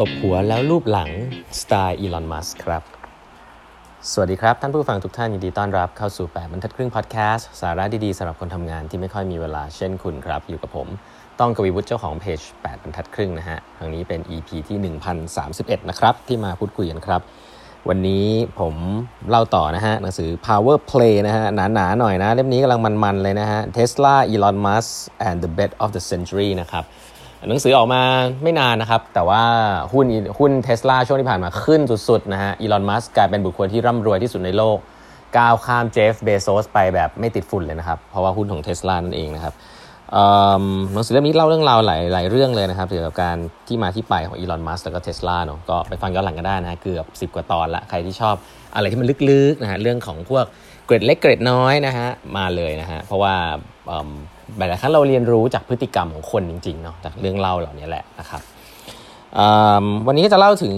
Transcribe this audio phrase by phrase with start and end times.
[0.00, 1.10] ตบหัวแล้วรูปหลัง
[1.60, 2.82] สไตล์อีลอนมัสครับ
[4.10, 10.88] สวัสดีครับ ท่านผู้ฟังทุกท่านยินดีต้อนรับเข้าสู่ 8 บรรทัดครึ่งพอดแคสต์สาระดีๆสำหรับคนทำงานที่ไม่ค่อยมีเวลาเช่นคุณครับ อยู่กับผม
[11.40, 14.78] ต้องกวีวุฒิเจ้าของเพจ 8 บรรทัดครึ่งนะฮะครั้งนี้เป็น EP ที่
[15.34, 17.20] 1031 นะครับ ที่มาพูดคุยกันครับ
[17.88, 18.26] วันนี้
[18.60, 18.74] ผม
[19.28, 24.90] เล่าต่อนะฮะหนังสือ Power Play นะฮะหนาๆหน่อยนะเล่มนี้กำลังมันๆเลยนะฮะ Tesla Elon Musk
[25.26, 26.84] and the Bet of the Century นะครับ
[27.48, 28.02] หนังสือออกมา
[28.42, 29.42] ไม่นานนะครับ แต่ว่า
[29.92, 30.06] หุ้น
[30.38, 34.78] หุ้นเทสลาช่วงที่ผ่านมาขึ้นสุดๆนะฮะอีลอนมัสกลายเป็นบุคคลที่ร่ำรวยที่สุดในโลก
[35.38, 39.54] ก้าวข้ามเจฟเบโซสไปแบบไม่ติดฝุ่นเลยนะครับ เพราะว่าหุ้นของเทสลานั่นเองนะครับ
[40.92, 43.36] หนังสือเล่มนี้เล่าเรื่องราวหลายหลายเรื่องเลยนะครับเกี่ยวกับการ
[43.68, 48.34] ที่มาที่ไปของอีลอนมัสแล้วก็เทสลาเนาะก็ไปฟังย้อนหลังกันได้นะเกือบ 10 กว่าตอนละใครที่ชอบ
[48.74, 50.44] อะไรที่มันลึกๆนะฮะเรื่องของพวก
[50.86, 53.34] เกรดเล็กเกรดน้อยนะฮะมาเลยนะฮะเพราะว่า
[54.56, 58.40] หลายครั้งเราเรียนรู้จากพฤติกรรมของคนจริงๆเนาะจากเรื่องเล่าเหล่านี้แหละนะครับ
[60.06, 60.74] วันนี้ก็จะเล่าถึง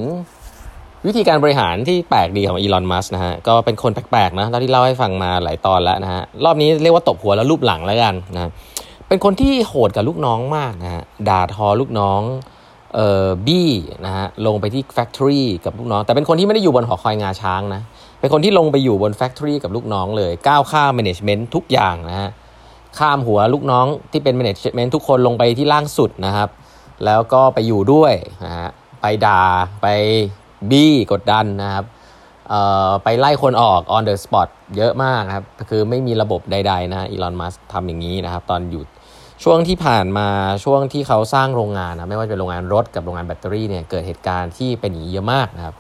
[1.07, 8.51] วิธีการบริหารที่แปลกดีของอีลอนมัสนะฮะก็เป็นคนแปลกๆนะเท่าที่เล่าให้ฟังมาหลายตอนแล้วนะฮะรอบนี้เรียกว่าตบหัวแล้วรูปหลังแล้วกันนะ
[9.09, 12.21] เป็นคนที่โหดกับลูกน้องมากนะฮะด่าทอลูกน้อง
[12.95, 13.71] เอ่อบี้
[14.05, 17.83] นะฮะลงไปที่แฟคทอรี่กับลูกน้อง แต่เป็นคนที่ไม่ได้อยู่บนหอคอยงาช้างนะ
[18.21, 22.31] เป็นคนที่ลงไปอยู่บน factory กับลูกน้องเลยก้าวข้าม management ทุกอย่างนะฮะ
[22.99, 26.49] ข้ามหัวลูกน้องที่เป็น management ทุกคนลงไปที่ล่างสุดนะครับ
[27.05, 28.69] แล้วก็ไปอยู่ด้วยนะฮะ
[29.01, 29.43] ไปด่า
[29.83, 29.87] ไป
[30.71, 31.85] บี้กดดันนะครับ
[33.05, 38.83] ไปไล่คนออก on the spot เยอะมากครับ คือไม่มีระบบใด ๆ นะอีลอนมัสทำอย่างนี้นะครับ ตอนอยู่
[39.45, 40.29] ช่วงที่ผ่านมา
[40.65, 45.75] ช่วงที่เขาสร้างโรงงานนะไม่ว่าจะเป็นโรงงานรถกับโรงงานแบตเตอรี่เนี่ยเกิดเหตุการณ์ที่เป็นอย่างนี้เยอะมากนะครับ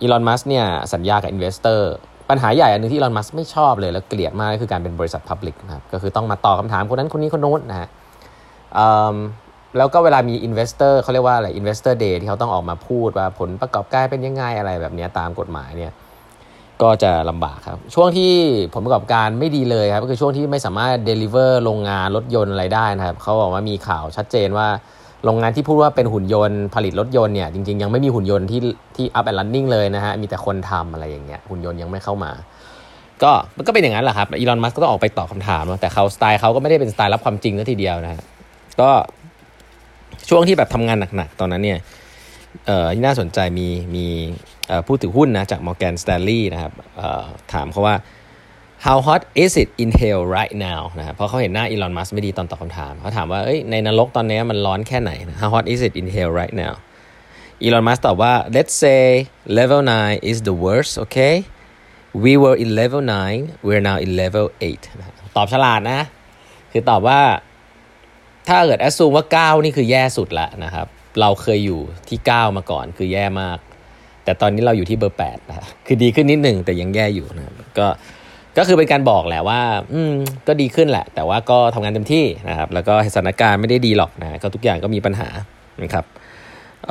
[0.00, 1.92] อีลอนมัสเนี่ยสัญญากับ investor
[2.30, 7.88] ปัญหาใหญ่อันนึงที่อีลอนมัสไม่ชอบเลยแล้วเกลียดมากก็คือการเป็นบริษัท public นะครับก็คือต้องมาตอบคำถามคนนั้นคนนี้คนโน้นนะฮะ
[9.78, 15.92] แล้วก็เวลามี investor เขาเรียกว่าอะไร investor day ที่เขาต้องออกมาพูดว่าผลประกอบการเป็นยังไงอะไรแบบนี้ตามกฎหมายเนี่ย
[16.82, 18.32] ก็จะลำบากครับ ช่วงที่
[18.74, 24.68] ผลประกอบการไม่ดีเลยครับก็คือช่วงที่ไม่สามารถ deliver โรงงานรถยนต์อะไรได้นะครับเขาบอกว่ามีข่าวชัดเจนว่า
[25.26, 28.60] โรงงานที่พูดว่าเป็นหุ่นยนต์ผลิตรถยนต์เนี่ยจริงๆ ยังไม่มีหุ่นยนต์ที่
[28.96, 32.32] ที่อัพแอนด์รันนิ่งเลยนะฮะมีแต่คนทำอะไรอย่างเงี้ยหุ่นยนต์ยังไม่เข้ามา
[33.22, 38.22] ก็มันก็เป็นอย่างนั้นแหละครับอีลอนมัสก์ก็ต้องออกไปตอบคาถามแต่เขาสไตล์เขาก็ไม่ได้เป็นสไตล์รับความจริงซะทีเดียวนะฮะ
[38.80, 38.90] ก็
[40.28, 41.78] ช่วงที่แบบทำงานหนักๆ ตอนนั้นเนี่ย
[42.66, 44.06] เอ่อที่น่าสนใจมีมี
[44.86, 46.72] ผู้ถือหุ้นนะจาก Morgan Stanley นะครับ
[47.52, 47.94] ถามเขาว่า
[48.84, 55.10] how hot is it in hell right now นะเพราะเขาเห็นหน้าอีลอนมัสไม่ดีตอนตอบคำถามเขาถามว่าเอ้ยในนรกตอนนี้มันร้อนแค่ไหน
[55.40, 56.74] how hot is it in hell right now
[57.62, 59.04] อีลอนมัสตอบว่า let's say
[59.58, 61.34] level 9 is the worst okay
[62.24, 63.02] we were in level
[63.34, 65.06] 9 we're now in level 8นะ
[65.36, 66.00] ตอบฉลาดนะ
[66.72, 67.20] คือตอบว่า
[68.48, 69.24] ถ้าเกิดแอสซูมว่า
[69.58, 70.86] 9 นี่คือแย่สุดละนะครับ
[71.20, 73.58] เราเคยอยู่ที่ 9 มาก่อนคือแย่มาก
[74.24, 75.56] แต่ตอนนี้เราอยู่ที่เบอร์8นะ
[75.86, 77.44] คือดีขึ้นนิดหนึ่งแต่ยังแย่อยู่นะ
[77.78, 77.86] ก็
[78.58, 79.60] ก็คือเป็นการบอกแหละว่า
[79.94, 80.14] อืม
[80.46, 85.28] ก็ดีขึ้นแหละ แต่ว่าก็ทำงานเต็มที่นะครับ แล้วก็สถานการณ์ไม่ได้ดีหรอกนะก็ทุกอย่างก็มีปัญหา
[85.82, 86.04] นะครับ
[86.86, 86.90] เ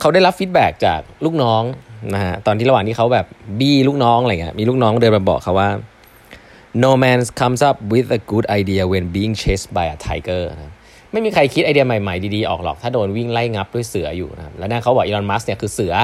[0.00, 1.62] เขาได้รับฟีดแบ็จากลูกน้อง
[2.14, 3.26] นะฮะตอนที่ระหว่างที่เขาแบบ
[3.60, 5.68] บี้ลูกน้องอะไรเงี้ยมีลูกน้องเดินมาบอกเขาว่า
[6.84, 10.72] no man comes up with a good idea when being chased by a tiger นะ
[11.12, 15.94] ไม่มีใครคิดไอเดียใหม่ๆดีๆออกหรอก ถ้าโดนวิ่งไล่งับด้วยเสืออยู่นะแล้วนั่นเขาบอกอีลอนมัสเนี่ยคือเสือ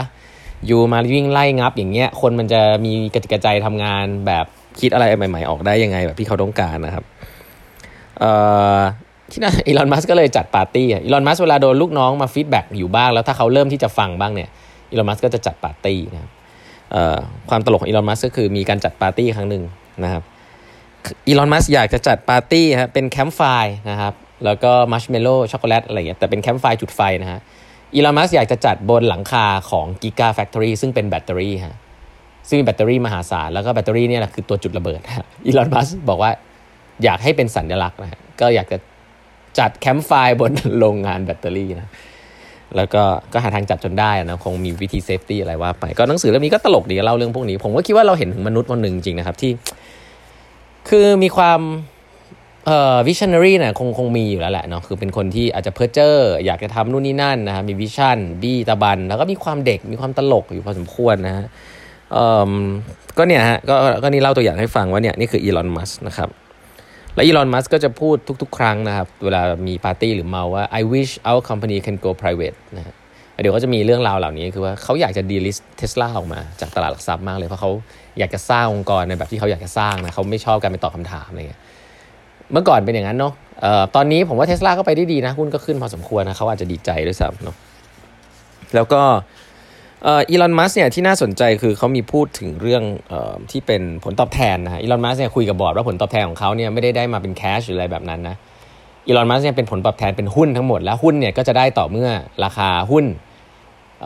[0.71, 4.47] ยู่มาวิ่งไล่งับอย่างเงี้ย คนมันจะมีกระติกาใจทำงานแบบ
[4.81, 7.05] คิดอะไรใหม่ ๆ ออกได้ยังไงแบบที่เขาต้องการนะครับ
[8.19, 8.33] เอ่
[8.77, 8.79] อ
[9.33, 14.49] ที่นั่นอีลอนมัสก็เลยจัดปาร์ตี้อีลอนมัสเวลาโดนลูกน้องมา feedback อยู่บ้าง แล้วถ้าเขาเริ่มที่จะฟังบ้างเนี่ย
[14.91, 16.31] อีลอนมัสก็จะจัดปาร์ตี้นะครับ
[17.51, 19.63] ความตลกของอีลอนมัสก็คือมีการจัดปาร์ตี้ครั้งหนึ่ง
[20.05, 20.23] นะครับ
[21.29, 23.41] อีลอนมัสอยากจะจัดปาร์ตี้ครับเป็นแคมป์ไฟ
[23.91, 27.41] นะครับแล้วก็มัชเมลโล่ช็อกโกแลตอะไรอย่างเงี้ยแต่เป็นแคมป์ไฟจุดไฟนะฮะ
[27.95, 31.77] อีลอนมัสอยากจะจัดบนหลังคาของ Gigafactory ซึ่งเป็นแบตเตอรี่ฮะ
[32.49, 35.01] ซึ่งมีแบตเตอรี่มหาศาล แล้วก็แบตเตอรี่เนี่ยแหละคือตัวจุดระเบิด
[35.47, 36.31] อีลอนมัสบอกว่า
[37.05, 38.79] อยากให้เป็นสัญลักษณ์นะฮะก็อยากจะ
[39.59, 40.11] จัดแคมป์ไฟ
[40.41, 41.89] บนโรงงานแบตเตอรี่นะ
[42.77, 43.03] แล้วก็
[43.33, 49.51] ก็หาทางจัดจนได้นะคงมีวิธี safety อะไรว่าไป ก็หนังสือเล่มนี้ก็ตลกดีเล่าเรื่องพวกนี้ ผมก็คิดว่าเราเห็นถึงมนุษย์คนหนึ่งจริงนะครับที่
[50.89, 51.61] คือมีความ
[52.67, 56.15] เอ่อ visionary เนะคงคงมีอยู่แล้วแหละเนาะคือเป็นคนที่อาจจะเพ้อเจ้อ
[56.47, 61.47] อยากจะทำนู่นนี่นั่นนะครับมี vision บี้ตะบัน แล้วก็มีความเด็กมีความตลกอยู่พอสมควรนะฮะ
[62.13, 62.53] เอ่อ
[63.19, 66.29] ก็เนี่ยฮะก็ก็นี่เล่าตัวอย่างให้ฟังว่าเนี่ยนี่คืออีลอนมัสนะครับ
[67.15, 72.95] และอีลอนมัสก็จะพูดทุกๆ ครั้งนะครับ เวลามีปาร์ตี้หรือเมาว่า I wish our company can go private นะฮะ
[73.43, 77.71] เดี๋ยวก็จะมีเรื่องราวเหล่านี้คือว่าเขาอยากจะ delist เทสลาออกมาจากตลาดหลักทรัพย์มากเลยเพราะเขา
[78.19, 81.61] อยากจะสร้างองค์กรในแบบที่เขาอยากจะสร้างนะเขาไม่ชอบการไปตอบคำถามอะไรเงี้ย
[82.53, 83.33] เมื่อก่อนเป็นอย่างนั้นเนาะ
[83.63, 87.57] เอ่อตอนนี้ผมว่าเทสลาก็ไปได้ดีนะหุ้นก็ขึ้นพอสมควรนะเขาอาจจะดีใจด้วยซ้ำเนาะ
[88.75, 89.03] แล้วก็
[90.09, 92.83] อีลอน มัสเนี่ยที่น่าสนใจคือเขามีพูดถึงเรื่อง
[93.13, 98.37] ออที่เป็นผลตอบแทนนะฮะอีลอน มัสเนี่ยคุยกับบอร์ดว่าผลตอบแทนของเขาเนี่ยไม่ได้ได้มาเป็นแคชหรืออะไรแบบนั้นนะ
[99.07, 102.09] อีลอน มัสเนี่ยเป็นผลตอบแทนเป็นหุ้นทั้งหมด แล้วหุ้นเนี่ยก็จะได้ต่อเมื่อ
[102.45, 103.05] ราคาหุ้น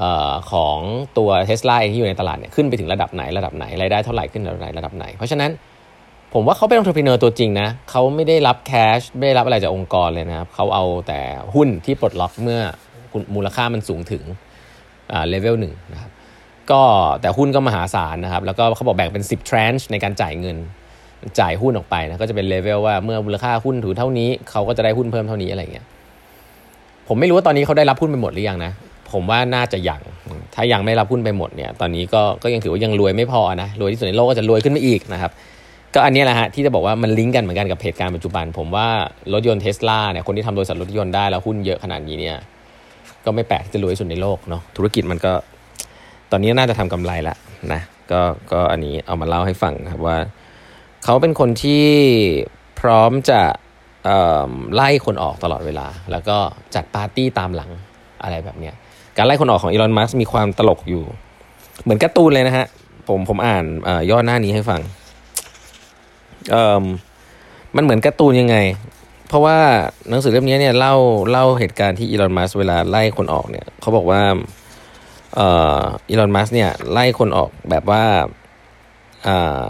[0.00, 0.78] ออของ
[1.18, 5.50] ตัวเทสลาที่อยู่ในตลาดเนี่ยขึ้นไปถึงระดับไหนระดับไหนรายได้เท่าไหร่ขึ้นระดับไหนระดับไหน เพราะฉะนั้น
[6.34, 11.20] ผมว่าเขาเป็นองค์ประกอบตัวจริงนะเขาไม่ได้รับแคชไม่ได้รับอะไรจากองค์กรเลยนะครับเขาเอาแต่
[11.54, 12.60] หุ้นที่ปลดล็อกเมื่อ
[13.34, 14.22] มูลค่ามันสูงถึง
[15.28, 16.10] เลเวลหนึ่งนะครับ
[16.70, 16.82] ก็
[17.20, 20.56] แต่หุ้นก็มหาศาลนะครับ แล้วก็เขาบอกแบ่งเป็น 10 tranche ในการจ่ายเงิน
[21.40, 25.86] จ่ายหุ้นออกไปนะก็จะเป็นเลเวลว่าเมื่อมูลค่าหุ้นถือเท่านี้เขาก็จะได้หุ้นเพิ่มเท่านี้อะไรเงี้ย
[27.08, 28.72] ผมไม่รู้ว่าตอนนี้เขาได้รับหุ้นไปหมดหรือยังนะ
[29.12, 30.02] ผมว่าน่าจะยัง
[30.54, 35.32] ถ้ายังไม่รับหุ้นไปหมดเนี่ยตอนนี้ก็ก็ยังถือว่ายังรวยไม่พอนะรวยที่สุดในโลกก็จะรวยขึ้นไปอีกนะครับ
[35.94, 38.88] ก็อันนี้แหละฮะที่จะบอกว่ามันลิงก์กันเหมือนกันกับเหตุการณ์ปัจจุบัน ผมว่า
[39.32, 42.36] รถยนต์เทสลาเนี่ยคนที่ทำบริษัทรถยนต์ได้แล้วหุ้นเยอะขนาดนี้เนี่ย
[43.24, 45.32] ก็ไม่แปลกที่จะรวยสุดในโลกเนาะธุรกิจมันก็
[46.30, 47.36] ตอนนี้น่าจะทำกำไรแล้ว
[47.72, 48.20] นะก็
[48.52, 50.16] ก็อันนี้เอามาเล่าให้ฟังครับว่า
[51.04, 51.84] เขาเป็นคนที่
[52.80, 53.40] พร้อมจะ
[54.74, 56.36] ไล่คนออกตลอดเวลา แล้วก็
[56.74, 57.70] จัดปาร์ตี้ตามหลัง
[58.22, 58.74] อะไรแบบเนี้ย
[59.16, 61.04] การไล่คนออกของอีลอนมัสมีความตลกอยู่
[61.82, 62.66] เหมือนการ์ตูนเลยนะฮะ
[63.08, 63.64] ผมผมอ่าน
[64.10, 64.80] ย่อหน้านี้ให้ฟัง
[66.50, 66.84] เอ่อ
[67.76, 68.56] มันเหมือนการ์ตูนยังไง
[69.28, 69.58] เพราะว่า
[70.08, 70.94] หนังสือเล่มนี้เนี่ยเล่า
[71.30, 74.22] เล่าเหตุการณ์ที่อีลอนมัสเวลาไล่คนออกเนี่ยเขาบอกว่า
[75.36, 75.48] เอ่
[75.78, 78.04] ออีลอนมัสเนี่ยไล่คนออกแบบว่า
[79.26, 79.68] อ่า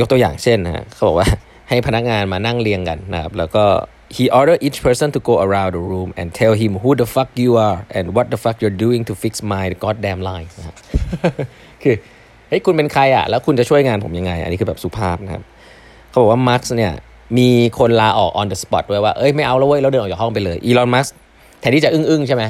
[0.00, 1.28] ยกตัวอย่างเช่นนะเขาบอกว่า
[1.68, 3.64] ให้พนักงานมานั่งเรียงกันนะครับแล้วก็
[4.16, 7.30] he ordered each person to go around the room and tell him who the fuck
[7.44, 10.76] you are and what the fuck you're doing to fix my goddamn line นะ
[11.82, 11.94] คือ
[12.48, 15.42] เฮ้ยคุณเป็นใครอะ่ะแล้วคุณจะช่วยงานผมยังไง อันนี้คือแบบสุภาพนะครับ
[16.10, 16.92] เขาบอกว่ามาร์กเนี่ย
[17.38, 17.48] มี
[17.78, 21.06] คนลาออก on the spot ด้วยว่าเอ้ยไม่เอาแล้วเว้ยแล้วเดินออกจากห้องไปเลยอีลอนมัส
[21.60, 22.44] แทนที่จะอึ้งอึ้งใช่ไหม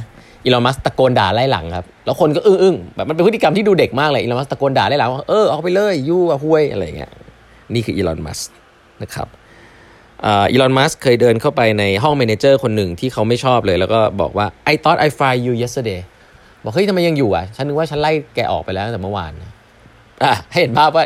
[0.44, 7.10] อีลอนมัสตะโกนด่าไล่หลังครับแล้วคนก็อึ้งอึ้งแบบมันเป็นพฤติกรรมที่ดูเด็กมากเลยอีลอนมัสตะโกนด่าไล่หลังว่าเออออกไปเลย you อะห่วยอะไรเงี้ย
[7.74, 8.40] นี่คืออีลอนมัส
[9.02, 9.28] นะครับ
[10.22, 16.00] อีลอนมัสเคยเดินเข้าไปในห้อง manager คนหนึ่งที่เขาไม่ชอบเลย แล้วก็บอกว่า I thought I fired you yesterday
[16.64, 19.32] บอกเฮ้ยทำไมยังอยู่อะ ฉันนึกว่าฉันไล่แกออกไปแล้วแต่เมื่อวาน
[20.22, 21.04] อะให้เห็นภาพว่า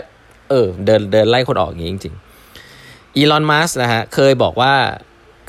[0.51, 4.73] เออ เดินเดินไล่คนออกอย่างนี้จริงๆอีลอนมัสนะฮะเคยบอกว่า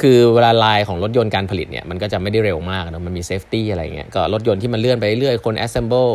[0.02, 6.08] คือเวลาลายของรถยนต์การผลิตเนี่ยมันก็จะไม่ได้เร็วมากนะมันมี safety อะไรเงี้ยก็รถยนต์ที่มันเลื่อนไปเรื่อยคน assemble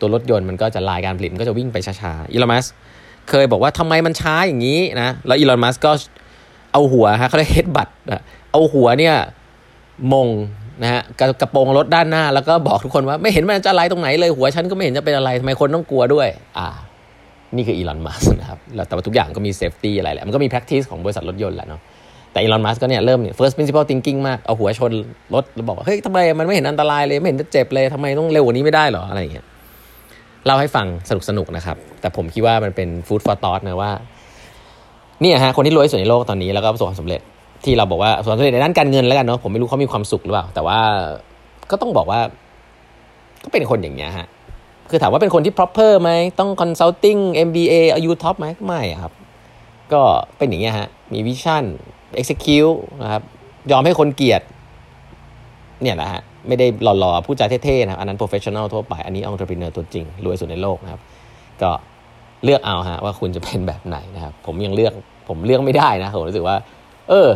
[0.00, 2.64] ตัวรถยนต์มันก็จะลายการผลิตมันก็จะวิ่งไปช้าๆอีลอนมัส
[3.30, 5.92] เคยบอกว่าทำไมมันช้าอย่างนี้นะแล้วอีลอนมัสก็
[6.72, 7.88] เอาหัวฮะเขาเรียก headbutt
[8.52, 9.16] เอาหัวเนี่ย
[10.12, 10.28] โหม่ง
[10.82, 11.02] นะฮะ
[11.40, 16.28] กระโปรงรถด้านหน้า แล้วก็บอกทุกคนว่าไม่เห็นมันจะอะไรตรงไหนเลยหัวฉันก็ไม่เห็นจะเป็นอะไรทำไมคนต้องกลัวด้วย
[16.58, 16.68] อ่า
[17.56, 18.58] นี่คืออีลอนมัสนะครับ
[18.88, 21.80] แต่ว่าทุกอย่างก็มี safety อะไรแหละมันก็มี practice ของบริษัทรถยนต์แหละเนาะ
[22.32, 24.92] แต่อีลอนมัสก็เนี่ยเริ่มเนี่ย first principle thinking มาก เอาหัวชน
[25.34, 29.46] รถแล้วบอกเฮ้ยทำไมมันไม่เห็นอันตรายเลย ไม่เห็นจะเจ็บเลยทำไมต้องเร็วกว่านี้ไม่ได้หรอ อะไรอย่างเงี้ย
[30.46, 33.92] เล่าให้ฟังสนุกสนุกนะครับ แต่ผมคิดว่ามันเป็น food for thought นะว่า
[35.22, 37.20] นี่ฮะคนที่รวยที่สุดในโลกตอนนี้แล้วก็ประสบความสำเร็จ
[37.64, 40.78] ที่เราบอกว่าประสบความสำเร็จในด้านการเงินแล้วกันเนาะผมไม่รู้เขามีความสุขหรือเปล่า แต่ว่า
[41.70, 42.20] ก็ต้องบอกว่า
[43.44, 44.26] ก็เป็นคนอย่างเงี้ยฮะ
[44.92, 49.12] คือถามว่าเป็นคนที่ proper ไหมต้อง consulting MBA อายุท็อปไหมไม่ครับ
[49.92, 50.02] ก็
[50.36, 51.64] เป็นอย่างเงี้ยฮะ มีวิชั่น
[52.20, 53.22] execute นะครับ
[53.70, 54.42] ยอมให้คนเกลียด
[55.82, 61.00] เนี่ยแหละฮะ ไม่ได้หล่อๆพูดจาเท่ๆนะครับ อันนั้น professional ทั่วไป อันนี้ entrepreneur ตัวจริง รวยสุดในโลกนะครับ
[61.62, 61.70] ก็
[62.44, 64.92] เลือกเอาฮะว่าคุณจะเป็นแบบไหนนะครับ ผมยังเลือก
[65.28, 66.56] ผมเลือกไม่ได้นะผมรู้สึกว่า
[67.08, 67.28] เออ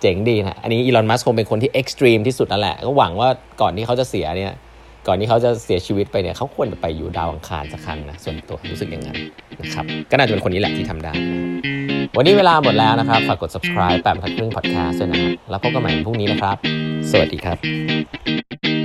[0.00, 3.28] เจ๋งดีนะ อันนี้อีลอนมัสคงเป็นคนที่เอ็กซ์ตรีมที่สุดนั่นแหละ ก็หวังว่า
[3.60, 4.52] ก่อนที่เขาจะเสียเนี่ย
[5.06, 9.18] ก่อนที่เขาจะเสียชีวิตไปเนี่ยเขาควรจะไปอยู่ดาวอังคารสักครั้งนะส่วนตัวรู้สึกอย่างนั้น
[9.60, 11.12] นะครับก็น่าจะเป็นคนนี้แหละที่ทำได้
[12.16, 16.56] วันนี้เวลาหมดแล้วนะครับ ฝากกด subscribe แปดพันครึ่ง podcast ด้วยนะแล้วพบกันใหม่พรุ่งนี้นะครับ
[17.10, 18.81] สวัสดีครับ